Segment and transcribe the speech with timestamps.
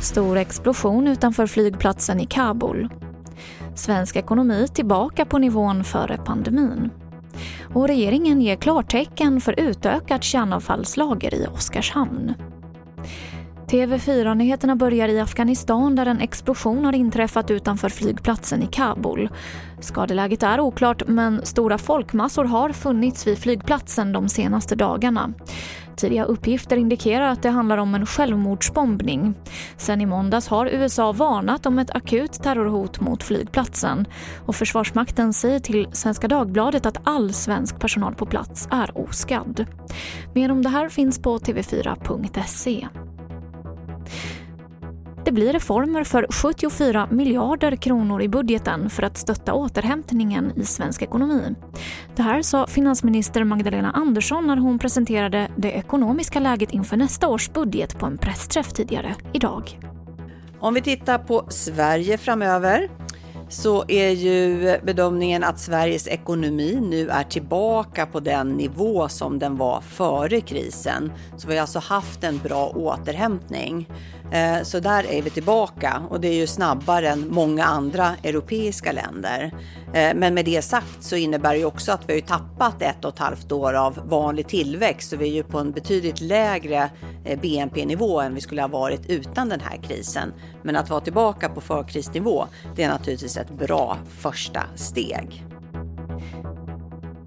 [0.00, 2.88] Stor explosion utanför flygplatsen i Kabul.
[3.74, 6.90] Svensk ekonomi tillbaka på nivån före pandemin.
[7.74, 12.34] Och regeringen ger klartecken för utökat kärnavfallslager i Oskarshamn.
[13.70, 19.28] TV4-nyheterna börjar i Afghanistan där en explosion har inträffat utanför flygplatsen i Kabul.
[19.80, 25.32] Skadeläget är oklart men stora folkmassor har funnits vid flygplatsen de senaste dagarna.
[25.96, 29.34] Tidiga uppgifter indikerar att det handlar om en självmordsbombning.
[29.76, 34.06] Sen i måndags har USA varnat om ett akut terrorhot mot flygplatsen
[34.46, 39.66] och Försvarsmakten säger till Svenska Dagbladet att all svensk personal på plats är oskadd.
[40.34, 42.88] Mer om det här finns på tv4.se.
[45.28, 51.02] Det blir reformer för 74 miljarder kronor i budgeten för att stötta återhämtningen i svensk
[51.02, 51.54] ekonomi.
[52.16, 57.50] Det här sa finansminister Magdalena Andersson när hon presenterade det ekonomiska läget inför nästa års
[57.50, 59.78] budget på en pressträff tidigare idag.
[60.60, 62.88] Om vi tittar på Sverige framöver
[63.48, 69.56] så är ju bedömningen att Sveriges ekonomi nu är tillbaka på den nivå som den
[69.56, 71.12] var före krisen.
[71.36, 73.88] Så vi har alltså haft en bra återhämtning.
[74.32, 78.92] Eh, så där är vi tillbaka och det är ju snabbare än många andra europeiska
[78.92, 79.52] länder.
[79.94, 83.04] Eh, men med det sagt så innebär det ju också att vi har tappat ett
[83.04, 85.10] och ett halvt år av vanlig tillväxt.
[85.10, 86.90] Så vi är ju på en betydligt lägre
[87.24, 90.32] eh, BNP-nivå än vi skulle ha varit utan den här krisen.
[90.62, 95.44] Men att vara tillbaka på förkrisnivå, det är naturligtvis ett bra första steg.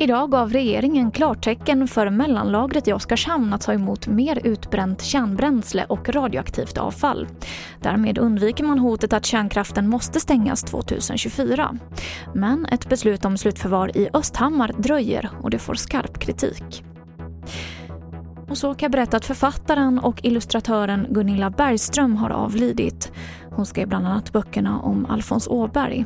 [0.00, 6.08] Idag gav regeringen klartecken för mellanlagret i Oskarshamn att ta emot mer utbränt kärnbränsle och
[6.08, 7.28] radioaktivt avfall.
[7.80, 11.78] Därmed undviker man hotet att kärnkraften måste stängas 2024.
[12.34, 16.84] Men ett beslut om slutförvar i Östhammar dröjer och det får skarp kritik.
[18.48, 23.12] Och så kan jag berätta att författaren och illustratören Gunilla Bergström har avlidit.
[23.50, 26.04] Hon skrev bland annat böckerna om Alfons Åberg.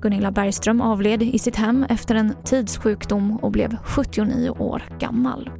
[0.00, 5.50] Gunilla Bergström avled i sitt hem efter en tidssjukdom och blev 79 år gammal.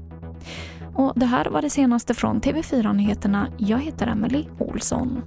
[0.95, 3.49] Och det här var det senaste från TV4 Nyheterna.
[3.57, 5.23] Jag heter Emily Olsson.